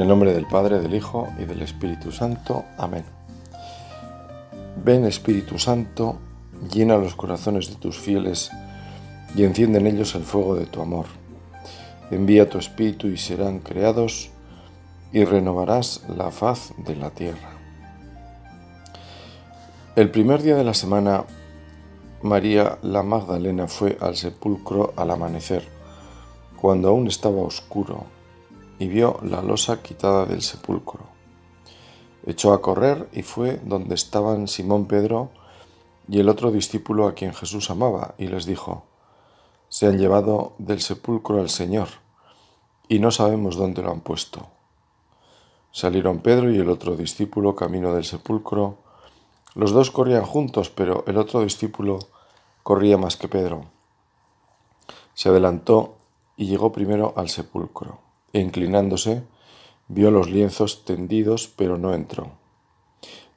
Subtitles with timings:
[0.00, 2.64] En el nombre del Padre, del Hijo y del Espíritu Santo.
[2.78, 3.04] Amén.
[4.82, 6.16] Ven Espíritu Santo,
[6.72, 8.50] llena los corazones de tus fieles
[9.36, 11.04] y enciende en ellos el fuego de tu amor.
[12.10, 14.30] Envía tu Espíritu y serán creados
[15.12, 17.50] y renovarás la faz de la tierra.
[19.96, 21.26] El primer día de la semana,
[22.22, 25.68] María la Magdalena fue al sepulcro al amanecer,
[26.56, 28.06] cuando aún estaba oscuro
[28.80, 31.00] y vio la losa quitada del sepulcro.
[32.24, 35.28] Echó a correr y fue donde estaban Simón Pedro
[36.08, 38.84] y el otro discípulo a quien Jesús amaba, y les dijo,
[39.68, 41.88] Se han llevado del sepulcro al Señor,
[42.88, 44.48] y no sabemos dónde lo han puesto.
[45.72, 48.78] Salieron Pedro y el otro discípulo camino del sepulcro.
[49.54, 51.98] Los dos corrían juntos, pero el otro discípulo
[52.62, 53.66] corría más que Pedro.
[55.12, 55.96] Se adelantó
[56.38, 59.24] y llegó primero al sepulcro inclinándose,
[59.88, 62.32] vio los lienzos tendidos, pero no entró.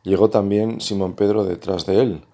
[0.03, 2.25] Llegó también Simón Pedro detrás de él,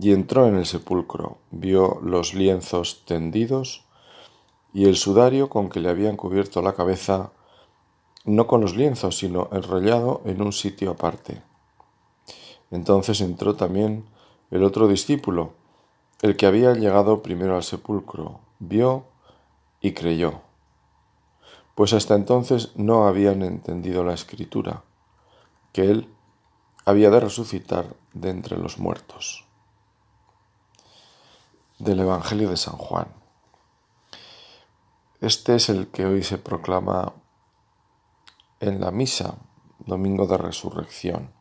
[0.00, 3.84] y entró en el sepulcro, vio los lienzos tendidos
[4.72, 7.30] y el sudario con que le habían cubierto la cabeza,
[8.24, 11.42] no con los lienzos, sino enrollado en un sitio aparte.
[12.72, 14.04] Entonces entró también
[14.50, 15.52] el otro discípulo,
[16.22, 19.04] el que había llegado primero al sepulcro, vio
[19.80, 20.43] y creyó
[21.74, 24.84] pues hasta entonces no habían entendido la escritura,
[25.72, 26.14] que Él
[26.84, 29.44] había de resucitar de entre los muertos.
[31.78, 33.08] Del Evangelio de San Juan.
[35.20, 37.14] Este es el que hoy se proclama
[38.60, 39.36] en la misa,
[39.78, 41.32] domingo de resurrección.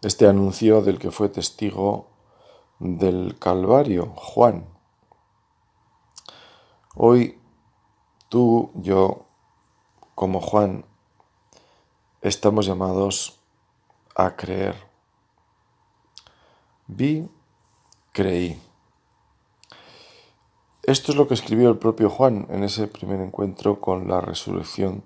[0.00, 2.08] Este anuncio del que fue testigo
[2.78, 4.66] del Calvario, Juan.
[6.94, 7.39] Hoy
[8.30, 9.26] Tú, yo,
[10.14, 10.84] como Juan,
[12.22, 13.40] estamos llamados
[14.14, 14.76] a creer.
[16.86, 17.28] Vi,
[18.12, 18.62] creí.
[20.84, 25.02] Esto es lo que escribió el propio Juan en ese primer encuentro con la resurrección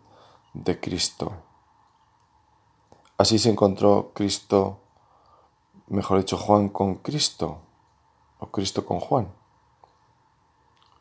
[0.52, 1.32] de Cristo.
[3.16, 4.80] Así se encontró Cristo,
[5.86, 7.56] mejor dicho, Juan con Cristo,
[8.38, 9.32] o Cristo con Juan.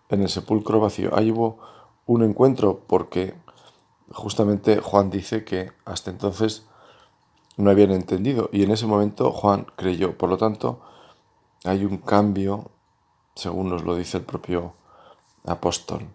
[0.08, 1.14] En el sepulcro vacío.
[1.14, 1.73] Ahí hubo
[2.06, 3.36] un encuentro porque
[4.12, 6.66] justamente Juan dice que hasta entonces
[7.58, 10.18] no habían entendido y en ese momento Juan creyó.
[10.18, 10.82] Por lo tanto,
[11.64, 12.72] hay un cambio,
[13.36, 14.74] según nos lo dice el propio
[15.46, 16.08] apóstol.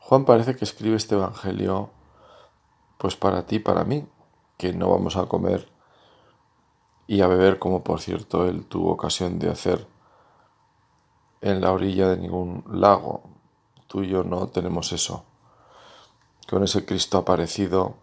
[0.00, 1.90] Juan parece que escribe este Evangelio
[2.98, 4.06] pues para ti, para mí,
[4.56, 5.68] que no vamos a comer
[7.06, 9.86] y a beber como por cierto él tuvo ocasión de hacer
[11.40, 13.22] en la orilla de ningún lago,
[13.86, 15.24] Tú y yo no tenemos eso.
[16.48, 17.96] Con ese Cristo aparecido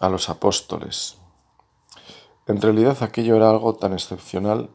[0.00, 1.18] a los apóstoles.
[2.46, 4.70] En realidad aquello era algo tan excepcional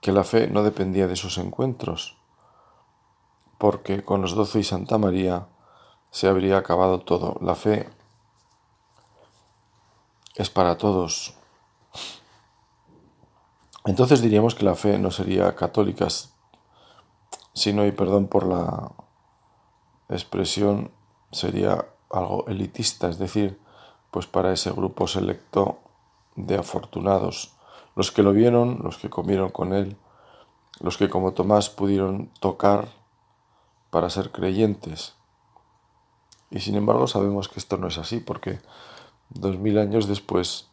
[0.00, 2.18] que la fe no dependía de sus encuentros,
[3.58, 5.46] porque con los doce y Santa María
[6.10, 7.38] se habría acabado todo.
[7.40, 7.88] La fe
[10.34, 11.34] es para todos.
[13.84, 16.08] Entonces diríamos que la fe no sería católica,
[17.54, 18.92] si no hay perdón por la
[20.08, 20.90] expresión,
[21.30, 23.60] sería algo elitista, es decir,
[24.10, 25.78] pues para ese grupo selecto
[26.36, 27.56] de afortunados,
[27.96, 29.96] los que lo vieron, los que comieron con él,
[30.80, 32.88] los que como Tomás pudieron tocar
[33.90, 35.14] para ser creyentes.
[36.50, 38.60] Y sin embargo sabemos que esto no es así, porque
[39.30, 40.68] dos mil años después,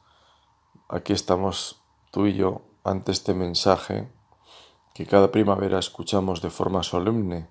[0.90, 4.10] aquí estamos tú y yo ante este mensaje
[5.00, 7.48] que cada primavera escuchamos de forma solemne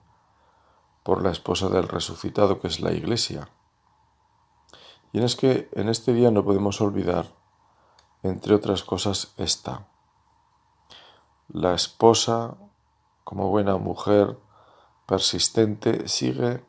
[1.02, 3.48] por la esposa del resucitado que es la Iglesia.
[5.14, 7.24] Y es que en este día no podemos olvidar,
[8.22, 9.88] entre otras cosas, esta.
[11.48, 12.58] La esposa,
[13.24, 14.38] como buena mujer
[15.06, 16.62] persistente, sigue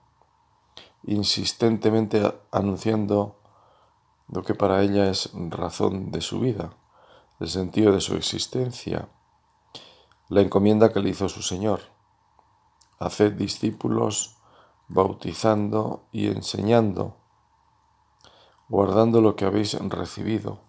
[1.04, 3.36] insistentemente anunciando
[4.30, 6.70] lo que para ella es razón de su vida,
[7.42, 9.10] el sentido de su existencia
[10.30, 11.82] la encomienda que le hizo su Señor.
[13.00, 14.38] Haced discípulos
[14.88, 17.18] bautizando y enseñando,
[18.68, 20.60] guardando lo que habéis recibido.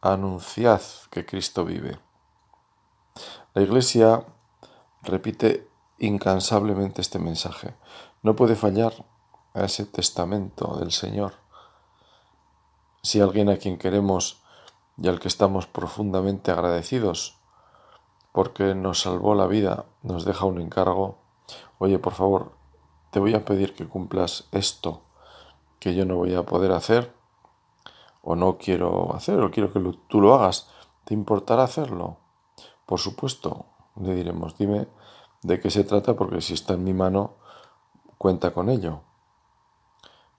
[0.00, 1.98] Anunciad que Cristo vive.
[3.54, 4.24] La Iglesia
[5.02, 5.68] repite
[5.98, 7.76] incansablemente este mensaje.
[8.22, 8.92] No puede fallar
[9.54, 11.34] a ese testamento del Señor.
[13.02, 14.42] Si alguien a quien queremos
[14.98, 17.36] y al que estamos profundamente agradecidos
[18.36, 21.16] porque nos salvó la vida, nos deja un encargo,
[21.78, 22.52] oye, por favor,
[23.10, 25.00] te voy a pedir que cumplas esto
[25.78, 27.14] que yo no voy a poder hacer
[28.20, 30.68] o no quiero hacer o quiero que tú lo hagas,
[31.06, 32.18] ¿te importará hacerlo?
[32.84, 33.64] Por supuesto,
[33.98, 34.86] le diremos, dime
[35.40, 37.36] de qué se trata porque si está en mi mano,
[38.18, 39.00] cuenta con ello.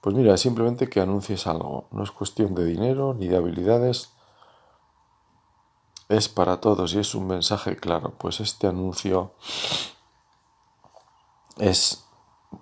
[0.02, 4.16] Pues mira, simplemente que anuncies algo, no es cuestión de dinero ni de habilidades,
[6.10, 9.34] es para todos y es un mensaje claro, pues este anuncio
[11.58, 12.06] es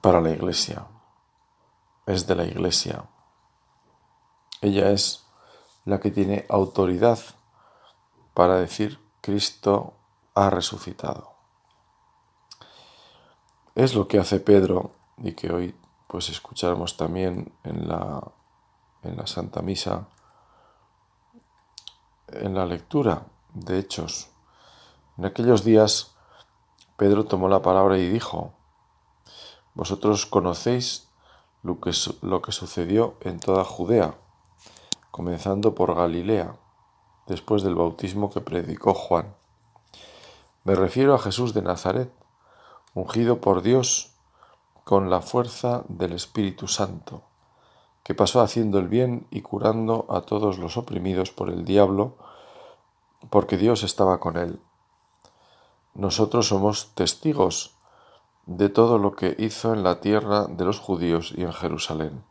[0.02, 0.88] para la iglesia,
[2.06, 3.06] es de la iglesia.
[4.62, 5.26] Ella es
[5.84, 7.20] la que tiene autoridad
[8.34, 9.94] para decir Cristo
[10.34, 11.36] ha resucitado.
[13.76, 15.76] Es lo que hace Pedro y que hoy
[16.08, 18.24] pues escucharemos también en la,
[19.04, 20.08] en la Santa Misa,
[22.28, 24.30] en la lectura de Hechos.
[25.18, 26.16] En aquellos días
[26.98, 28.54] Pedro tomó la palabra y dijo,
[29.74, 31.10] Vosotros conocéis
[31.64, 31.92] lo que,
[32.22, 34.16] lo que sucedió en toda Judea,
[35.12, 36.56] comenzando por Galilea,
[37.28, 39.36] después del bautismo que predicó Juan.
[40.64, 42.12] Me refiero a Jesús de Nazaret,
[42.94, 44.14] ungido por Dios
[44.84, 47.24] con la fuerza del Espíritu Santo,
[48.04, 52.18] que pasó haciendo el bien y curando a todos los oprimidos por el diablo,
[53.30, 54.60] porque Dios estaba con él.
[55.94, 57.76] Nosotros somos testigos
[58.46, 62.24] de todo lo que hizo en la tierra de los judíos y en Jerusalén.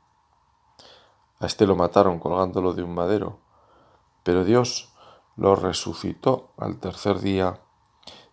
[1.41, 3.39] A este lo mataron colgándolo de un madero,
[4.23, 4.93] pero Dios
[5.37, 7.61] lo resucitó al tercer día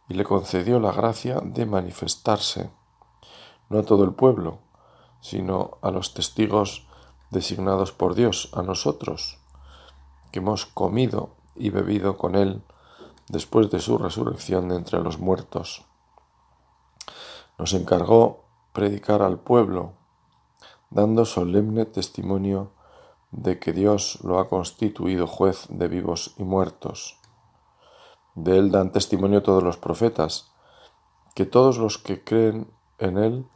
[0.07, 2.69] y le concedió la gracia de manifestarse,
[3.69, 4.59] no a todo el pueblo,
[5.21, 6.87] sino a los testigos
[7.31, 9.39] designados por Dios, a nosotros,
[10.31, 12.63] que hemos comido y bebido con Él
[13.29, 15.85] después de su resurrección de entre los muertos.
[17.57, 19.93] Nos encargó predicar al pueblo,
[20.89, 22.71] dando solemne testimonio
[23.29, 27.19] de que Dios lo ha constituido juez de vivos y muertos.
[28.33, 30.51] De él dan testimonio todos los profetas,
[31.35, 33.47] que todos los que creen en él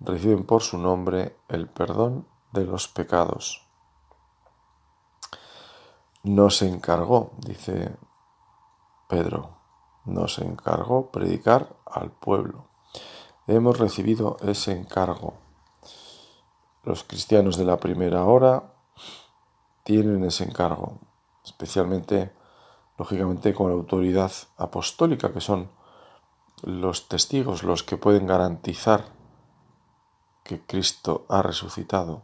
[0.00, 3.67] reciben por su nombre el perdón de los pecados
[6.28, 7.96] nos encargó, dice
[9.08, 9.58] Pedro,
[10.04, 12.68] nos encargó predicar al pueblo.
[13.46, 15.34] Hemos recibido ese encargo.
[16.84, 18.74] Los cristianos de la primera hora
[19.84, 20.98] tienen ese encargo,
[21.44, 22.34] especialmente,
[22.98, 25.70] lógicamente, con la autoridad apostólica, que son
[26.62, 29.06] los testigos, los que pueden garantizar
[30.42, 32.22] que Cristo ha resucitado.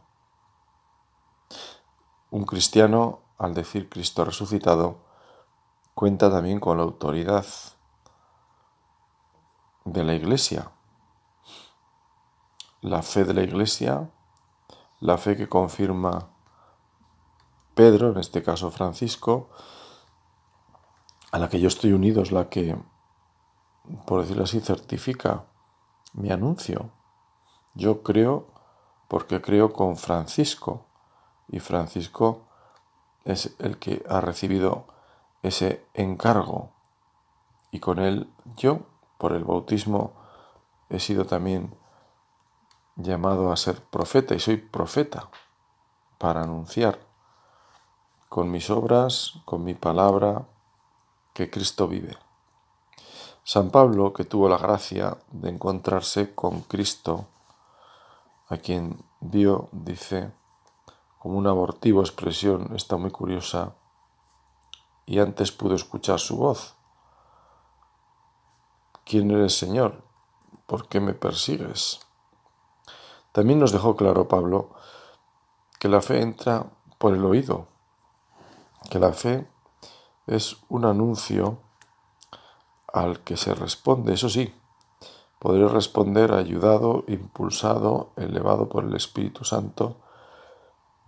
[2.30, 4.98] Un cristiano al decir Cristo resucitado,
[5.94, 7.46] cuenta también con la autoridad
[9.84, 10.70] de la Iglesia.
[12.80, 14.10] La fe de la Iglesia,
[15.00, 16.28] la fe que confirma
[17.74, 19.48] Pedro, en este caso Francisco,
[21.32, 22.76] a la que yo estoy unido, es la que,
[24.06, 25.44] por decirlo así, certifica
[26.12, 26.90] mi anuncio.
[27.74, 28.46] Yo creo
[29.08, 30.86] porque creo con Francisco
[31.48, 32.43] y Francisco
[33.24, 34.86] es el que ha recibido
[35.42, 36.70] ese encargo
[37.74, 38.82] y con él yo,
[39.18, 40.12] por el bautismo,
[40.90, 41.74] he sido también
[42.94, 45.28] llamado a ser profeta y soy profeta
[46.18, 47.00] para anunciar
[48.28, 50.46] con mis obras, con mi palabra,
[51.32, 52.16] que Cristo vive.
[53.42, 57.26] San Pablo, que tuvo la gracia de encontrarse con Cristo,
[58.48, 60.30] a quien vio, dice,
[61.24, 63.72] como una abortiva expresión, está muy curiosa,
[65.06, 66.74] y antes pudo escuchar su voz.
[69.06, 70.04] ¿Quién eres, Señor?
[70.66, 72.00] ¿Por qué me persigues?
[73.32, 74.72] También nos dejó claro Pablo
[75.78, 76.66] que la fe entra
[76.98, 77.68] por el oído,
[78.90, 79.48] que la fe
[80.26, 81.56] es un anuncio
[82.92, 84.54] al que se responde, eso sí,
[85.38, 90.03] podré responder ayudado, impulsado, elevado por el Espíritu Santo,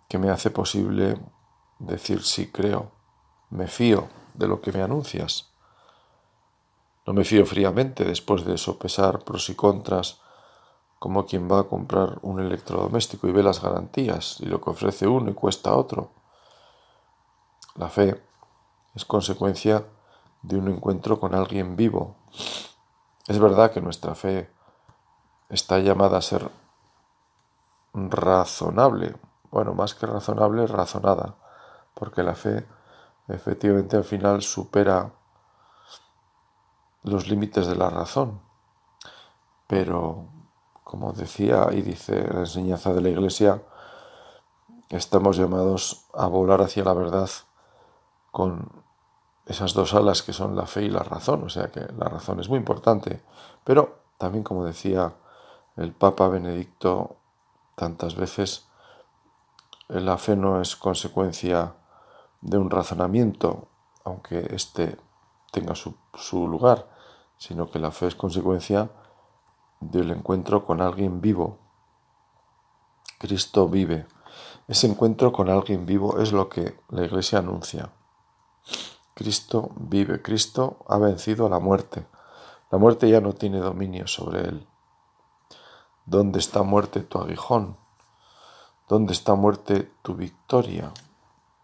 [0.09, 1.21] que me hace posible
[1.79, 2.93] decir sí creo,
[3.51, 5.51] me fío de lo que me anuncias.
[7.07, 10.21] No me fío fríamente después de sopesar pros y contras
[10.99, 15.07] como quien va a comprar un electrodoméstico y ve las garantías y lo que ofrece
[15.07, 16.11] uno y cuesta otro.
[17.75, 18.21] La fe
[18.95, 19.85] es consecuencia
[20.43, 22.17] de un encuentro con alguien vivo.
[23.27, 24.51] Es verdad que nuestra fe
[25.49, 26.51] está llamada a ser
[27.93, 29.17] razonable,
[29.51, 31.35] bueno, más que razonable, razonada,
[31.95, 32.67] porque la fe
[33.29, 35.13] efectivamente al final supera
[37.03, 38.41] los límites de la razón,
[39.67, 40.27] pero
[40.85, 43.63] como decía y dice la enseñanza de la Iglesia,
[44.91, 47.29] estamos llamados a volar hacia la verdad
[48.31, 48.71] con
[49.47, 52.41] esas dos alas que son la fe y la razón, o sea que la razón
[52.41, 53.23] es muy importante,
[53.65, 55.15] pero también como decía
[55.77, 57.17] el Papa Benedicto
[57.75, 58.67] tantas veces,
[59.89, 61.75] la fe no es consecuencia
[62.41, 63.69] de un razonamiento,
[64.05, 64.99] aunque éste
[65.53, 66.89] tenga su, su lugar,
[67.39, 68.91] sino que la fe es consecuencia
[69.81, 71.59] del encuentro con alguien vivo.
[73.19, 74.07] Cristo vive.
[74.69, 77.93] Ese encuentro con alguien vivo es lo que la Iglesia anuncia.
[79.15, 82.07] Cristo vive, Cristo ha vencido a la muerte.
[82.71, 84.67] La muerte ya no tiene dominio sobre él.
[86.05, 87.79] ¿Dónde está muerte tu aguijón?
[88.89, 90.93] ¿Dónde está muerte tu victoria?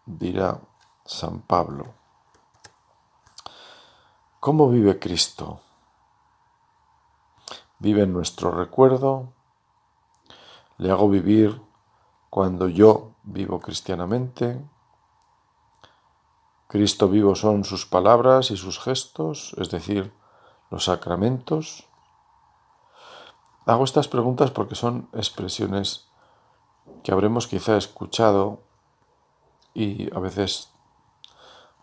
[0.05, 0.59] dirá
[1.05, 1.93] San Pablo.
[4.39, 5.61] ¿Cómo vive Cristo?
[7.83, 9.33] vive en nuestro recuerdo,
[10.77, 11.61] le hago vivir
[12.29, 14.65] cuando yo vivo cristianamente.
[16.69, 20.13] Cristo vivo son sus palabras y sus gestos, es decir,
[20.71, 21.89] los sacramentos.
[23.65, 26.07] Hago estas preguntas porque son expresiones
[27.03, 28.61] que habremos quizá escuchado
[29.73, 30.71] y a veces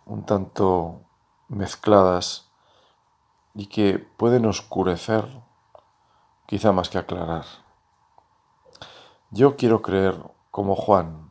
[0.07, 1.01] un tanto
[1.49, 2.51] mezcladas
[3.55, 5.27] y que pueden oscurecer
[6.47, 7.45] quizá más que aclarar.
[9.31, 11.31] Yo quiero creer como Juan,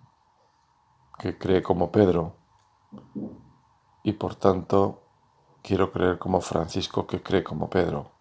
[1.18, 2.36] que cree como Pedro,
[4.04, 5.02] y por tanto
[5.62, 8.12] quiero creer como Francisco, que cree como Pedro,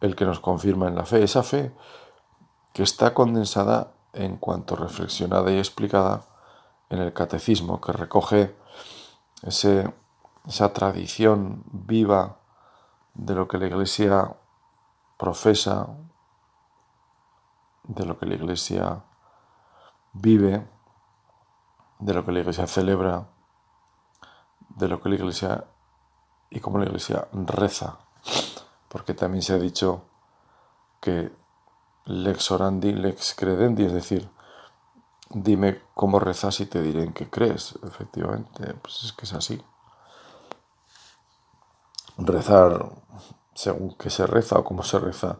[0.00, 1.72] el que nos confirma en la fe, esa fe
[2.72, 6.24] que está condensada en cuanto reflexionada y explicada
[6.88, 8.56] en el catecismo, que recoge
[9.42, 9.92] ese,
[10.46, 12.38] esa tradición viva
[13.14, 14.36] de lo que la Iglesia
[15.16, 15.88] profesa,
[17.84, 19.04] de lo que la Iglesia
[20.12, 20.66] vive,
[21.98, 23.28] de lo que la Iglesia celebra,
[24.68, 25.64] de lo que la Iglesia
[26.50, 27.98] y cómo la Iglesia reza,
[28.88, 30.04] porque también se ha dicho
[31.00, 31.32] que
[32.10, 34.28] lex orandi, lex credendi, es decir,
[35.30, 37.78] dime cómo rezas y te diré en qué crees.
[37.82, 39.62] Efectivamente, pues es que es así.
[42.18, 42.92] Rezar
[43.54, 45.38] según que se reza o cómo se reza,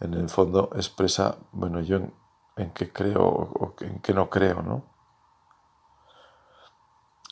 [0.00, 1.96] en el fondo expresa, bueno, yo
[2.56, 4.84] en, qué creo o en qué no creo, ¿no?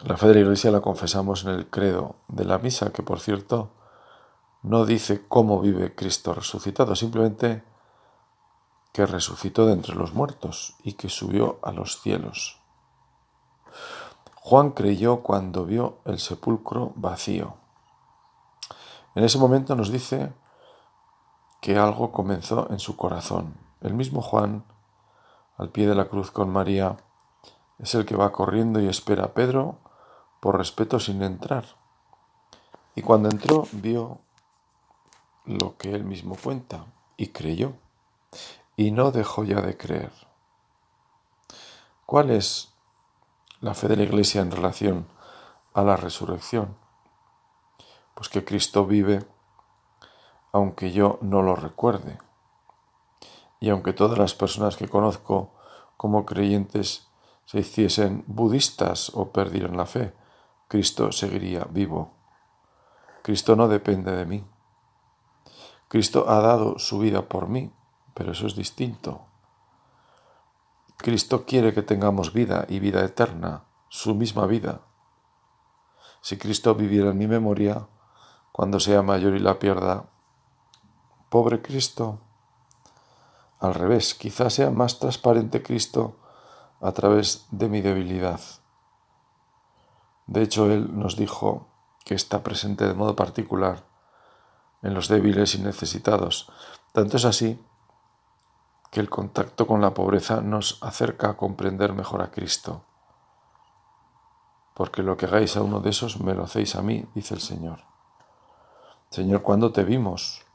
[0.03, 3.21] La fe de la Iglesia la confesamos en el credo de la misa, que por
[3.21, 3.71] cierto
[4.63, 7.65] no dice cómo vive Cristo resucitado, simplemente
[8.95, 12.61] que resucitó de entre los muertos y que subió a los cielos.
[14.37, 17.57] Juan creyó cuando vio el sepulcro vacío.
[19.17, 20.33] En ese momento nos dice
[21.61, 23.57] que algo comenzó en su corazón.
[23.81, 24.65] El mismo Juan,
[25.57, 26.97] al pie de la cruz con María,
[27.81, 29.81] es el que va corriendo y espera a Pedro
[30.39, 31.65] por respeto sin entrar.
[32.95, 34.21] Y cuando entró vio
[35.47, 36.87] lo que él mismo cuenta
[37.17, 37.73] y creyó
[38.77, 40.13] y no dejó ya de creer.
[42.07, 42.75] ¿Cuál es
[43.61, 45.07] la fe de la Iglesia en relación
[45.73, 46.77] a la resurrección?
[48.15, 49.27] Pues que Cristo vive
[50.55, 52.17] aunque yo no lo recuerde.
[53.59, 55.53] Y aunque todas las personas que conozco
[55.97, 57.09] como creyentes
[57.45, 60.15] se hiciesen budistas o perdieran la fe,
[60.69, 62.13] Cristo seguiría vivo.
[63.23, 64.45] Cristo no depende de mí.
[65.89, 67.73] Cristo ha dado su vida por mí,
[68.15, 69.27] pero eso es distinto.
[70.97, 74.81] Cristo quiere que tengamos vida y vida eterna, su misma vida.
[76.23, 77.87] Si Cristo viviera en mi memoria,
[78.53, 80.07] cuando sea mayor y la pierda,
[81.29, 82.21] pobre Cristo.
[83.61, 86.17] Al revés, quizás sea más transparente Cristo
[86.81, 88.41] a través de mi debilidad.
[90.27, 91.67] De hecho, Él nos dijo
[92.05, 93.85] que está presente de modo particular
[94.83, 96.51] en los débiles y necesitados.
[96.93, 97.59] Tanto es así
[98.95, 102.85] que el contacto con la pobreza nos acerca a comprender mejor a Cristo.
[104.73, 107.41] Porque lo que hagáis a uno de esos me lo hacéis a mí, dice el
[107.41, 107.81] Señor.
[109.11, 110.47] Señor, ¿cuándo te vimos?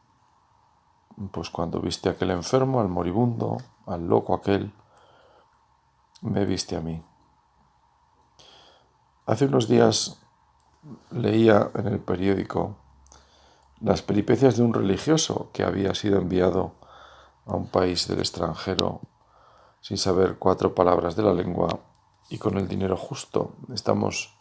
[1.33, 4.73] Pues cuando viste a aquel enfermo, al moribundo, al loco aquel,
[6.21, 7.03] me viste a mí.
[9.25, 10.21] Hace unos días
[11.11, 12.77] leía en el periódico
[13.81, 16.78] las peripecias de un religioso que había sido enviado
[17.49, 19.01] a un país del extranjero
[19.81, 21.79] sin saber cuatro palabras de la lengua
[22.29, 23.55] y con el dinero justo.
[23.73, 24.37] Estamos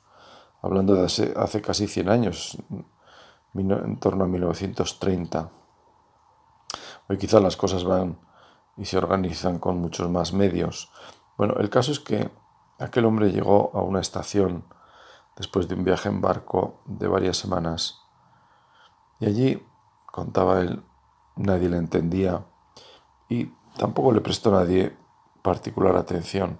[0.63, 2.59] hablando de hace, hace casi 100 años,
[3.55, 5.51] en torno a 1930.
[7.09, 8.19] Hoy quizás las cosas van
[8.77, 10.91] y se organizan con muchos más medios.
[11.37, 12.31] Bueno, el caso es que
[12.79, 14.65] aquel hombre llegó a una estación
[15.37, 18.03] después de un viaje en barco de varias semanas
[19.21, 19.67] y allí,
[20.07, 20.83] contaba él,
[21.37, 22.45] nadie le entendía
[23.29, 24.97] y tampoco le prestó nadie
[25.43, 26.59] particular atención.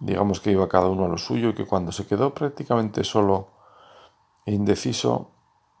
[0.00, 3.48] Digamos que iba cada uno a lo suyo y que cuando se quedó prácticamente solo
[4.44, 5.30] e indeciso,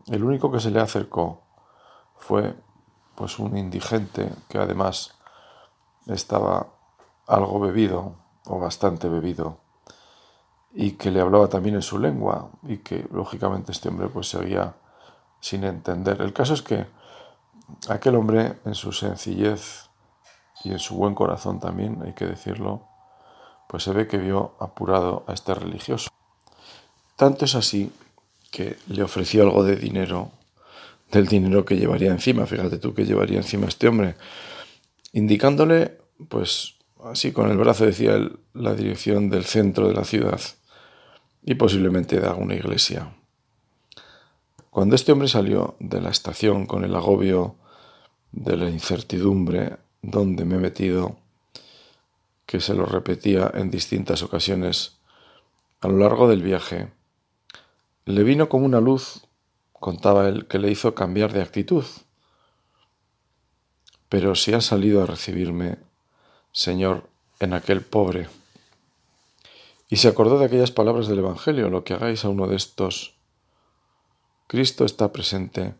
[0.06, 1.42] el único que se le acercó
[2.16, 2.54] fue
[3.14, 5.18] pues un indigente que además
[6.06, 6.68] estaba
[7.26, 9.58] algo bebido o bastante bebido
[10.72, 14.74] y que le hablaba también en su lengua y que lógicamente este hombre pues seguía
[15.40, 16.20] sin entender.
[16.20, 16.86] El caso es que
[17.88, 19.83] aquel hombre en su sencillez
[20.64, 22.88] y en su buen corazón también, hay que decirlo,
[23.68, 26.08] pues se ve que vio apurado a este religioso.
[27.16, 27.92] Tanto es así
[28.50, 30.30] que le ofreció algo de dinero,
[31.10, 34.16] del dinero que llevaría encima, fíjate tú que llevaría encima este hombre,
[35.12, 40.40] indicándole, pues así con el brazo decía él, la dirección del centro de la ciudad
[41.42, 43.14] y posiblemente de alguna iglesia.
[44.70, 47.56] Cuando este hombre salió de la estación con el agobio
[48.32, 51.16] de la incertidumbre, donde me he metido,
[52.46, 54.98] que se lo repetía en distintas ocasiones
[55.80, 56.92] a lo largo del viaje,
[58.04, 59.22] le vino como una luz,
[59.72, 61.84] contaba él, que le hizo cambiar de actitud.
[64.10, 65.78] Pero si has salido a recibirme,
[66.52, 67.08] Señor,
[67.40, 68.28] en aquel pobre,
[69.88, 73.14] y se acordó de aquellas palabras del Evangelio, lo que hagáis a uno de estos.
[74.46, 75.74] Cristo está presente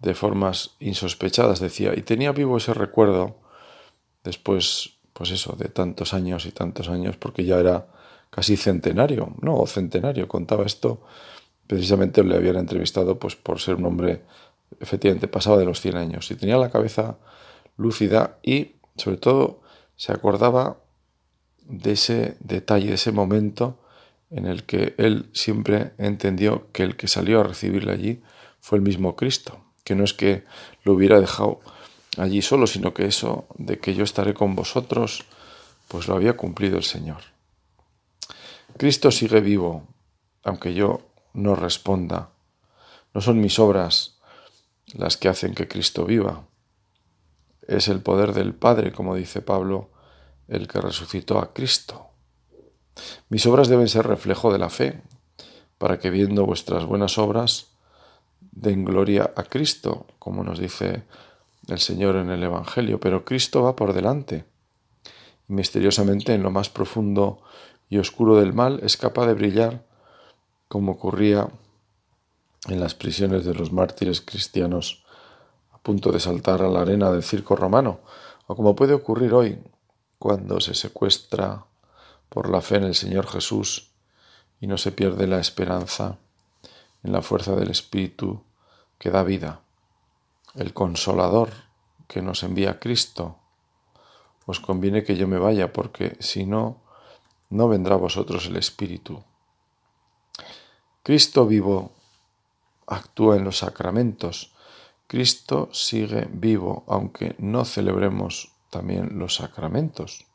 [0.00, 3.36] de formas insospechadas, decía, y tenía vivo ese recuerdo
[4.24, 7.86] después, pues eso, de tantos años y tantos años, porque ya era
[8.30, 11.02] casi centenario, no, centenario, contaba esto,
[11.66, 14.22] precisamente le habían entrevistado pues por ser un hombre,
[14.80, 17.18] efectivamente, pasaba de los 100 años, y tenía la cabeza
[17.76, 19.60] lúcida y, sobre todo,
[19.96, 20.78] se acordaba
[21.66, 23.78] de ese detalle, de ese momento
[24.30, 28.22] en el que él siempre entendió que el que salió a recibirle allí
[28.60, 30.44] fue el mismo Cristo, que no es que
[30.84, 31.58] lo hubiera dejado
[32.16, 35.24] allí solo, sino que eso de que yo estaré con vosotros,
[35.88, 37.22] pues lo había cumplido el Señor.
[38.76, 39.88] Cristo sigue vivo,
[40.44, 41.00] aunque yo
[41.32, 42.30] no responda.
[43.14, 44.20] No son mis obras
[44.94, 46.44] las que hacen que Cristo viva.
[47.66, 49.90] Es el poder del Padre, como dice Pablo,
[50.46, 52.10] el que resucitó a Cristo.
[53.28, 55.02] Mis obras deben ser reflejo de la fe,
[55.78, 57.69] para que viendo vuestras buenas obras
[58.52, 61.04] den gloria a Cristo, como nos dice
[61.68, 64.44] el Señor en el Evangelio, pero Cristo va por delante.
[65.46, 67.42] Misteriosamente en lo más profundo
[67.88, 69.84] y oscuro del mal es capaz de brillar,
[70.68, 71.48] como ocurría
[72.68, 75.04] en las prisiones de los mártires cristianos
[75.72, 78.00] a punto de saltar a la arena del circo romano,
[78.46, 79.58] o como puede ocurrir hoy
[80.18, 81.64] cuando se secuestra
[82.28, 83.90] por la fe en el Señor Jesús
[84.60, 86.18] y no se pierde la esperanza
[87.02, 88.42] en la fuerza del Espíritu
[88.98, 89.60] que da vida,
[90.54, 91.50] el consolador
[92.06, 93.36] que nos envía Cristo.
[94.46, 96.82] Os conviene que yo me vaya porque si no,
[97.48, 99.22] no vendrá a vosotros el Espíritu.
[101.02, 101.92] Cristo vivo
[102.86, 104.52] actúa en los sacramentos.
[105.06, 110.26] Cristo sigue vivo, aunque no celebremos también los sacramentos.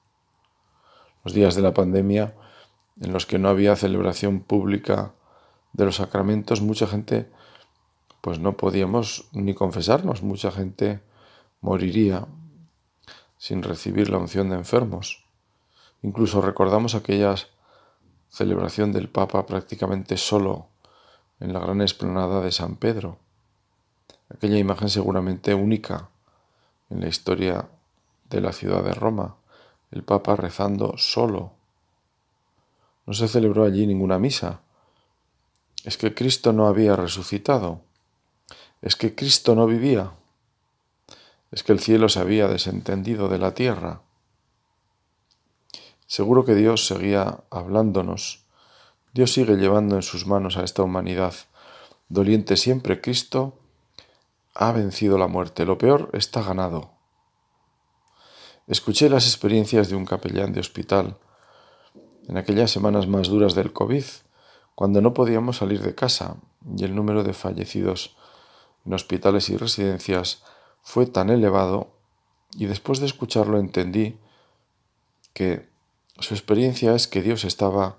[1.24, 2.34] Los días de la pandemia,
[3.00, 5.14] en los que no había celebración pública
[5.76, 7.30] de los sacramentos, mucha gente,
[8.22, 11.02] pues no podíamos ni confesarnos, mucha gente
[11.60, 12.28] moriría
[13.38, 15.26] sin recibir la unción de enfermos.
[16.02, 17.36] Incluso recordamos aquella
[18.30, 20.68] celebración del Papa prácticamente solo
[21.42, 23.18] en la gran explanada de San Pedro.
[24.30, 26.10] Aquella imagen seguramente única
[26.90, 27.68] en la historia
[28.30, 29.36] de la ciudad de Roma,
[29.92, 31.52] el Papa rezando solo.
[33.06, 34.62] No se celebró allí ninguna misa.
[35.86, 37.82] Es que Cristo no había resucitado.
[38.82, 40.14] Es que Cristo no vivía.
[41.52, 44.02] Es que el cielo se había desentendido de la tierra.
[46.08, 48.46] Seguro que Dios seguía hablándonos.
[49.14, 51.36] Dios sigue llevando en sus manos a esta humanidad.
[52.10, 53.60] Doliente siempre, Cristo
[54.56, 55.66] ha vencido la muerte.
[55.66, 56.90] Lo peor está ganado.
[58.66, 61.16] Escuché las experiencias de un capellán de hospital
[62.28, 64.04] en aquellas semanas más duras del COVID,
[64.76, 66.38] cuando no podíamos salir de casa
[66.78, 68.16] y el número de fallecidos
[68.86, 70.44] en hospitales y residencias
[70.82, 71.90] fue tan elevado
[72.52, 74.18] y después de escucharlo entendí
[75.34, 75.68] que
[76.20, 77.98] su experiencia es que Dios estaba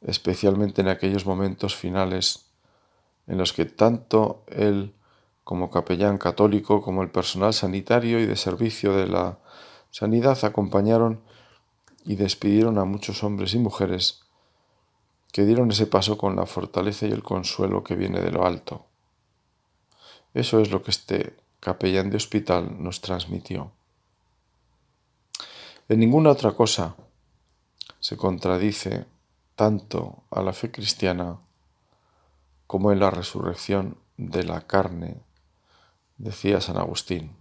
[0.00, 2.46] especialmente en aquellos momentos finales
[3.26, 4.94] en los que tanto Él
[5.44, 9.38] como capellán católico, como el personal sanitario y de servicio de la
[9.90, 11.20] sanidad, acompañaron
[12.04, 14.22] y despidieron a muchos hombres y mujeres
[15.32, 18.86] que dieron ese paso con la fortaleza y el consuelo que viene de lo alto.
[20.34, 23.72] Eso es lo que este capellán de hospital nos transmitió.
[25.88, 26.96] En ninguna otra cosa
[27.98, 29.06] se contradice
[29.56, 31.38] tanto a la fe cristiana
[32.66, 35.20] como en la resurrección de la carne,
[36.18, 37.36] decía San Agustín.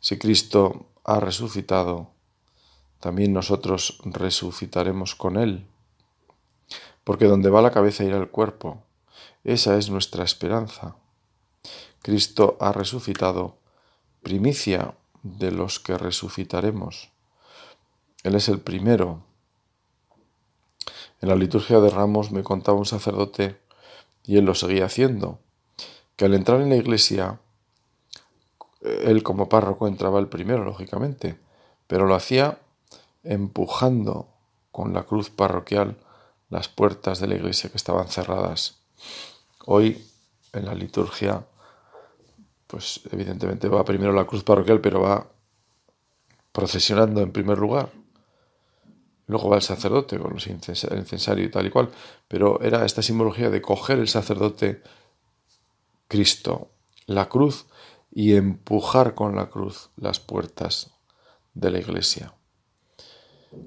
[0.00, 2.10] Si Cristo ha resucitado,
[2.98, 5.66] también nosotros resucitaremos con Él
[7.10, 8.84] porque donde va la cabeza irá el cuerpo.
[9.42, 10.94] Esa es nuestra esperanza.
[12.02, 13.56] Cristo ha resucitado,
[14.22, 14.94] primicia
[15.24, 17.10] de los que resucitaremos.
[18.22, 19.24] Él es el primero.
[21.20, 23.60] En la liturgia de Ramos me contaba un sacerdote,
[24.22, 25.40] y él lo seguía haciendo,
[26.14, 27.40] que al entrar en la iglesia,
[28.82, 31.40] él como párroco entraba el primero, lógicamente,
[31.88, 32.60] pero lo hacía
[33.24, 34.28] empujando
[34.70, 35.96] con la cruz parroquial
[36.50, 38.80] las puertas de la iglesia que estaban cerradas.
[39.64, 40.04] Hoy
[40.52, 41.46] en la liturgia,
[42.66, 45.28] pues evidentemente va primero la cruz parroquial, pero va
[46.52, 47.90] procesionando en primer lugar.
[49.26, 51.90] Luego va el sacerdote con los el incensario y tal y cual.
[52.26, 54.82] Pero era esta simbología de coger el sacerdote
[56.08, 56.72] Cristo,
[57.06, 57.66] la cruz,
[58.10, 60.90] y empujar con la cruz las puertas
[61.54, 62.34] de la iglesia.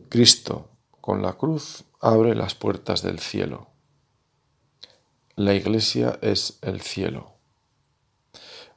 [0.10, 0.70] Cristo
[1.00, 3.70] con la cruz abre las puertas del cielo.
[5.38, 7.32] La iglesia es el cielo.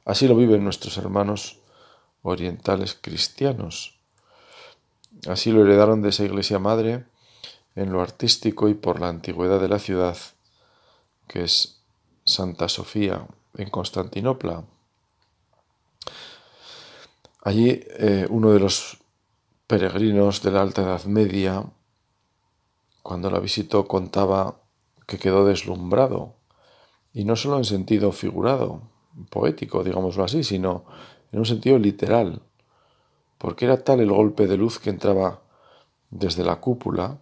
[0.05, 1.59] Así lo viven nuestros hermanos
[2.21, 3.99] orientales cristianos.
[5.27, 7.05] Así lo heredaron de esa iglesia madre
[7.75, 10.17] en lo artístico y por la antigüedad de la ciudad,
[11.27, 11.81] que es
[12.23, 14.63] Santa Sofía en Constantinopla.
[17.43, 18.99] Allí eh, uno de los
[19.67, 21.65] peregrinos de la Alta Edad Media
[23.07, 24.59] cuando la visitó contaba
[25.05, 26.33] que quedó deslumbrado,
[27.13, 28.81] y no solo en sentido figurado,
[29.29, 30.83] poético, digámoslo así, sino
[31.31, 32.41] en un sentido literal,
[33.37, 35.39] porque era tal el golpe de luz que entraba
[36.09, 37.17] desde la cúpula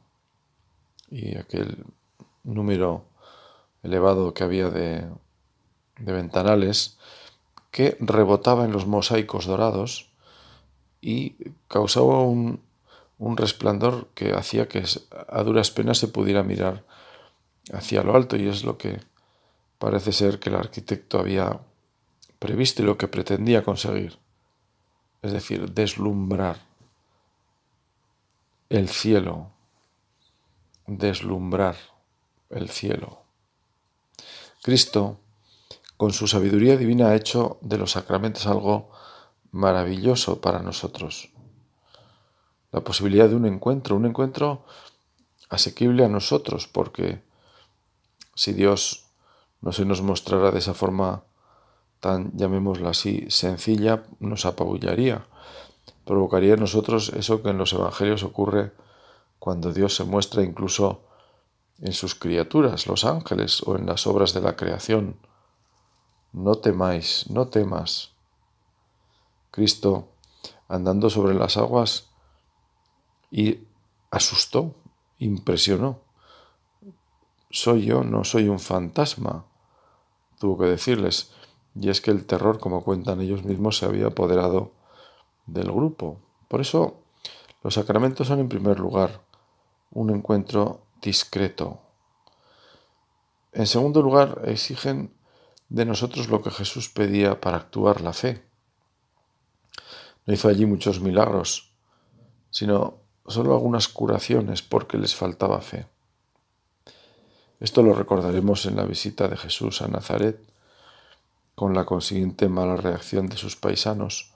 [1.11, 1.85] y aquel
[2.43, 3.03] número
[3.83, 5.07] elevado que había de,
[5.99, 6.97] de ventanales,
[7.69, 10.09] que rebotaba en los mosaicos dorados
[10.99, 11.35] y
[11.67, 12.65] causaba un,
[13.17, 14.83] un resplandor que hacía que
[15.27, 16.83] a duras penas se pudiera mirar
[17.71, 18.99] hacia lo alto y es lo que
[19.79, 21.59] parece ser que el arquitecto había
[22.39, 24.19] previsto y lo que pretendía conseguir,
[25.21, 26.59] es decir, deslumbrar
[28.69, 29.51] el cielo,
[30.85, 31.75] deslumbrar
[32.49, 33.21] el cielo.
[34.61, 35.19] Cristo,
[35.97, 38.91] con su sabiduría divina, ha hecho de los sacramentos algo
[39.51, 41.29] maravilloso para nosotros
[42.75, 44.65] la posibilidad de un encuentro, un encuentro
[45.49, 47.23] asequible a nosotros, porque
[48.35, 49.05] si Dios
[49.61, 51.23] no se nos mostrara de esa forma
[52.01, 55.25] tan, llamémosla así, sencilla, nos apabullaría,
[56.03, 58.73] provocaría en nosotros eso que en los evangelios ocurre
[59.39, 61.05] cuando Dios se muestra incluso
[61.79, 65.15] en sus criaturas, los ángeles, o en las obras de la creación.
[66.33, 68.11] No temáis, no temas.
[69.49, 70.09] Cristo,
[70.67, 72.09] andando sobre las aguas,
[73.35, 73.67] y
[74.11, 74.73] asustó,
[75.19, 75.99] impresionó.
[77.51, 79.43] Soy yo, no soy un fantasma,
[80.39, 81.33] tuvo que decirles.
[81.75, 84.71] Y es que el terror, como cuentan ellos mismos, se había apoderado
[85.47, 86.21] del grupo.
[86.47, 87.01] Por eso
[87.61, 89.21] los sacramentos son en primer lugar
[89.91, 91.81] un encuentro discreto.
[93.51, 95.13] En segundo lugar, exigen
[95.67, 98.45] de nosotros lo que Jesús pedía para actuar la fe.
[100.25, 101.73] No hizo allí muchos milagros,
[102.49, 105.87] sino solo algunas curaciones porque les faltaba fe.
[107.59, 110.39] Esto lo recordaremos en la visita de Jesús a Nazaret,
[111.55, 114.33] con la consiguiente mala reacción de sus paisanos.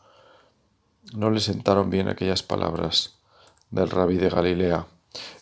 [1.14, 3.16] No le sentaron bien aquellas palabras
[3.72, 4.88] del rabí de Galilea.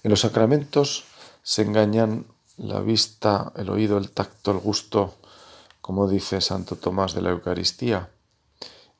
[0.03, 1.05] En los sacramentos
[1.43, 2.25] se engañan
[2.57, 5.15] la vista, el oído, el tacto, el gusto,
[5.81, 8.09] como dice Santo Tomás de la Eucaristía,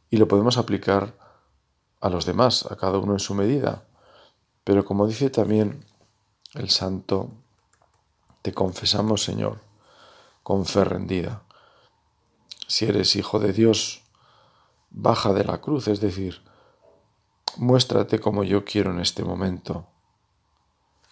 [0.09, 1.13] y lo podemos aplicar
[1.99, 3.83] a los demás, a cada uno en su medida.
[4.67, 5.85] Pero como dice también
[6.53, 7.31] el santo,
[8.41, 9.61] te confesamos, Señor,
[10.43, 11.43] con fe rendida.
[12.67, 14.03] Si eres hijo de Dios,
[14.89, 16.41] baja de la cruz, es decir,
[17.55, 19.87] muéstrate como yo quiero en este momento.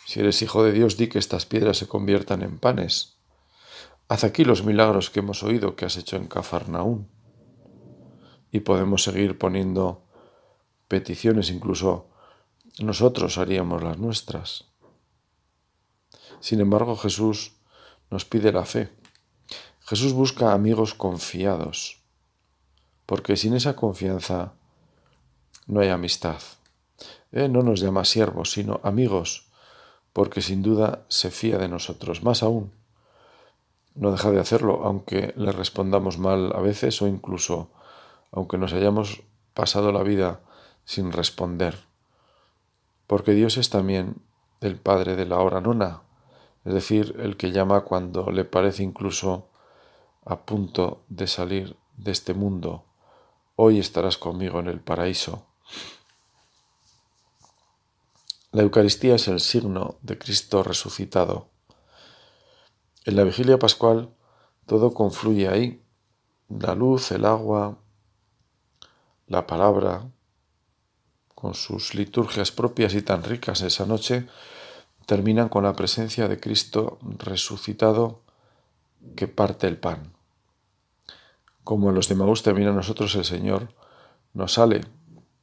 [0.06, 3.20] Si eres hijo de Dios, di que estas piedras se conviertan en panes.
[4.10, 7.08] Haz aquí los milagros que hemos oído que has hecho en Cafarnaún.
[8.52, 10.04] y podemos seguir poniendo
[10.90, 12.10] peticiones, incluso
[12.80, 14.66] nosotros haríamos las nuestras.
[16.40, 17.54] Sin embargo, Jesús
[18.12, 18.90] nos pide la fe.
[19.82, 22.02] Jesús busca amigos confiados,
[23.06, 24.54] porque sin esa confianza
[25.68, 26.42] no hay amistad.
[27.32, 29.48] Él no nos llama siervos, sino amigos,
[30.14, 32.24] porque sin duda se fía de nosotros.
[32.24, 32.72] Más aún,
[33.96, 37.72] no deja de hacerlo, aunque le respondamos mal a veces o incluso
[38.32, 40.42] aunque nos hayamos pasado la vida
[40.84, 41.78] sin responder.
[43.08, 44.22] Porque Dios es también
[44.62, 46.02] el Padre de la hora nona,
[46.64, 49.50] es decir, el que llama cuando le parece incluso
[50.26, 52.86] a punto de salir de este mundo.
[53.56, 55.46] Hoy estarás conmigo en el paraíso.
[58.52, 61.50] La Eucaristía es el signo de Cristo resucitado.
[63.06, 64.10] En la vigilia pascual
[64.66, 65.84] todo confluye ahí,
[66.50, 67.78] la luz, el agua,
[69.28, 70.10] la palabra,
[71.46, 74.26] con sus liturgias propias y tan ricas esa noche,
[75.06, 78.24] terminan con la presencia de Cristo resucitado
[79.16, 80.14] que parte el pan.
[81.64, 83.76] Como en los de Maús termina nosotros el Señor,
[84.34, 84.86] nos sale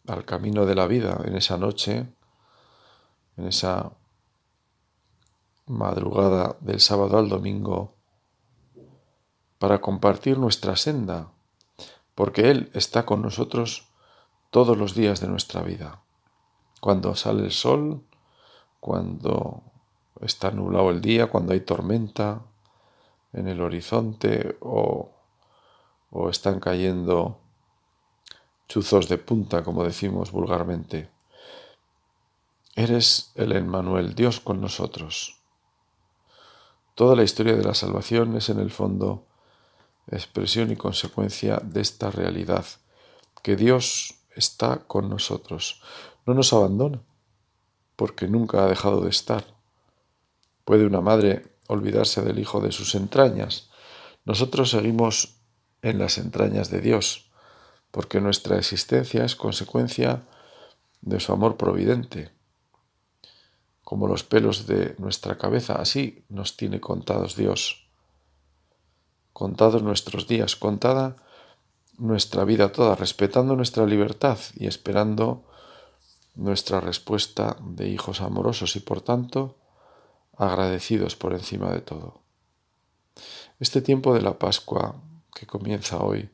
[0.09, 2.09] al camino de la vida en esa noche,
[3.37, 3.93] en esa
[5.67, 7.95] madrugada del sábado al domingo,
[9.61, 11.31] para compartir nuestra senda,
[12.17, 13.92] porque Él está con nosotros
[14.53, 16.03] todos los días de nuestra vida.
[16.79, 18.03] Cuando sale el sol,
[18.81, 19.63] cuando
[20.21, 22.43] está nublado el día, cuando hay tormenta
[23.33, 25.11] en el horizonte o,
[26.11, 27.39] o están cayendo
[28.69, 31.09] chuzos de punta, como decimos vulgarmente.
[32.77, 35.39] Eres el Emmanuel, Dios con nosotros.
[36.95, 39.25] Toda la historia de la salvación es en el fondo
[40.11, 42.67] expresión y consecuencia de esta realidad,
[43.43, 45.83] que Dios está con nosotros,
[46.27, 47.01] no nos abandona,
[47.97, 49.45] porque nunca ha dejado de estar.
[50.65, 53.71] ¿Puede una madre olvidarse del hijo de sus entrañas?
[54.25, 55.37] Nosotros seguimos
[55.83, 57.31] en las entrañas de Dios,
[57.91, 60.23] porque nuestra existencia es consecuencia
[61.01, 62.31] de su amor providente
[63.93, 67.91] como los pelos de nuestra cabeza, así nos tiene contados Dios.
[69.35, 71.17] Contados nuestros días, contada
[72.03, 75.45] nuestra vida toda, respetando nuestra libertad y esperando
[76.35, 79.57] nuestra respuesta de hijos amorosos y por tanto
[80.37, 82.21] agradecidos por encima de todo.
[83.61, 84.97] Este tiempo de la Pascua
[85.35, 86.31] que comienza hoy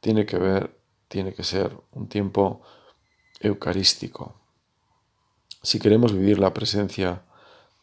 [0.00, 2.62] tiene que ver, tiene que ser un tiempo
[3.40, 4.44] eucarístico
[5.64, 7.22] si queremos vivir la presencia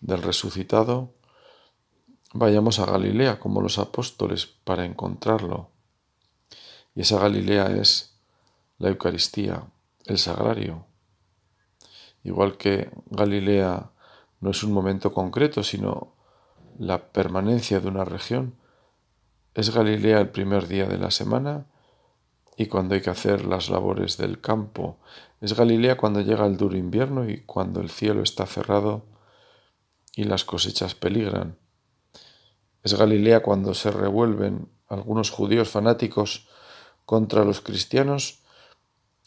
[0.01, 1.15] del resucitado,
[2.31, 5.70] vayamos a Galilea como los apóstoles para encontrarlo.
[6.95, 8.17] Y esa Galilea es
[8.77, 9.63] la Eucaristía,
[10.05, 10.85] el sagrario.
[12.23, 13.91] Igual que Galilea
[14.39, 16.13] no es un momento concreto, sino
[16.77, 18.55] la permanencia de una región,
[19.53, 21.65] es Galilea el primer día de la semana
[22.55, 24.97] y cuando hay que hacer las labores del campo.
[25.41, 29.03] Es Galilea cuando llega el duro invierno y cuando el cielo está cerrado
[30.15, 31.57] y las cosechas peligran.
[32.83, 36.47] Es Galilea cuando se revuelven algunos judíos fanáticos
[37.05, 38.39] contra los cristianos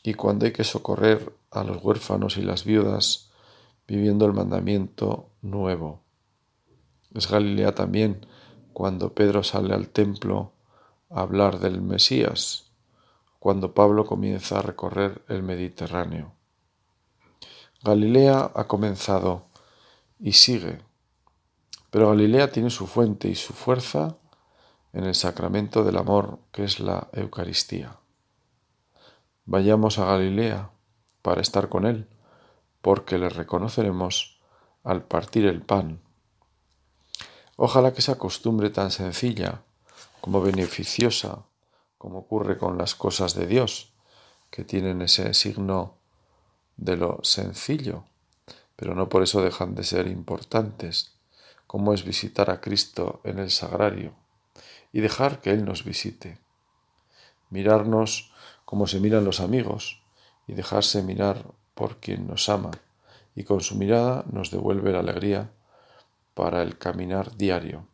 [0.03, 3.31] y cuando hay que socorrer a los huérfanos y las viudas
[3.87, 6.03] viviendo el mandamiento nuevo.
[7.15, 8.27] Es Galilea también
[8.73, 10.53] cuando Pedro sale al templo
[11.11, 12.65] a hablar del Mesías
[13.45, 16.33] cuando Pablo comienza a recorrer el Mediterráneo.
[17.83, 19.45] Galilea ha comenzado
[20.19, 20.81] y sigue,
[21.91, 24.17] pero Galilea tiene su fuente y su fuerza
[24.95, 27.97] en el sacramento del amor que es la Eucaristía.
[29.45, 30.71] Vayamos a Galilea
[31.21, 32.09] para estar con Él,
[32.81, 34.39] porque le reconoceremos
[34.85, 36.01] al partir el pan.
[37.57, 39.63] Ojalá que esa costumbre tan sencilla
[40.21, 41.45] como beneficiosa
[41.99, 43.95] como ocurre con las cosas de Dios,
[44.51, 45.95] que tienen ese signo
[46.77, 48.05] de lo sencillo,
[48.77, 51.15] pero no por eso dejan de ser importantes,
[51.67, 54.24] como es visitar a Cristo en el sagrario
[54.95, 56.39] y dejar que Él nos visite,
[57.51, 58.33] mirarnos
[58.65, 60.01] como se miran los amigos
[60.47, 62.71] y dejarse mirar por quien nos ama
[63.35, 65.51] y con su mirada nos devuelve la alegría
[66.35, 67.89] para el caminar diario.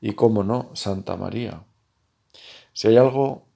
[0.00, 1.64] Y cómo no, Santa María,
[2.72, 3.48] si hay algo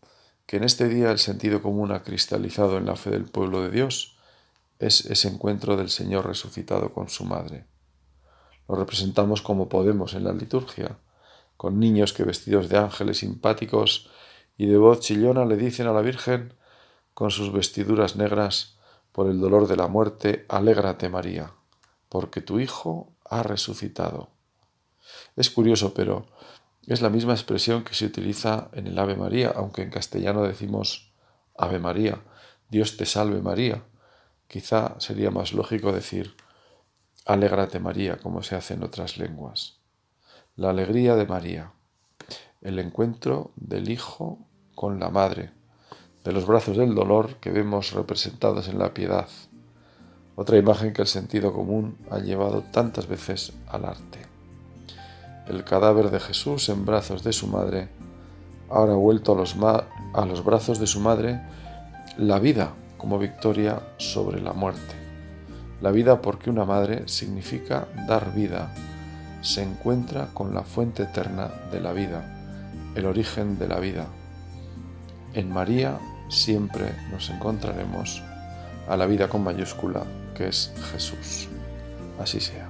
[0.47, 3.71] que en este día el sentido común ha cristalizado en la fe del pueblo de
[3.71, 4.19] Dios,
[4.81, 7.67] es ese encuentro del Señor resucitado con su madre.
[8.69, 10.99] Lo representamos como podemos en la liturgia,
[11.57, 14.11] con niños que vestidos de ángeles simpáticos
[14.57, 16.55] y de voz chillona le dicen a la Virgen,
[17.15, 18.77] con sus vestiduras negras,
[19.13, 21.53] por el dolor de la muerte, Alégrate María,
[22.09, 24.29] porque tu Hijo ha resucitado.
[25.37, 26.27] Es curioso, pero
[26.87, 31.13] es la misma expresión que se utiliza en el Ave María, aunque en castellano decimos
[31.57, 32.21] Ave María,
[32.69, 33.83] Dios te salve María.
[34.49, 36.37] Quizá sería más lógico decir
[37.25, 39.81] Alégrate María, como se hace en otras lenguas.
[40.59, 41.73] La alegría de María,
[42.63, 44.39] el encuentro del Hijo
[44.75, 45.51] con la Madre,
[46.25, 49.29] de los brazos del dolor que vemos representados en la piedad,
[50.35, 54.23] otra imagen que el sentido común ha llevado tantas veces al arte.
[55.47, 57.91] El cadáver de Jesús en brazos de su madre,
[58.71, 61.39] ahora vuelto a los, a los brazos de su madre,
[62.17, 64.95] la vida como victoria sobre la muerte.
[65.83, 68.73] La vida porque una madre significa dar vida,
[69.47, 72.25] se encuentra con la fuente eterna de la vida,
[72.97, 74.07] el origen de la vida.
[75.35, 78.23] En María siempre nos encontraremos
[78.89, 80.03] a la vida con mayúscula,
[80.35, 81.49] que es Jesús.
[82.19, 82.66] Así sea.